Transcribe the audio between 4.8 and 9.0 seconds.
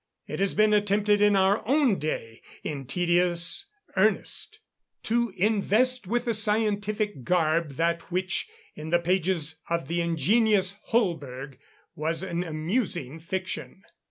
to invest with a scientific garb that which, in the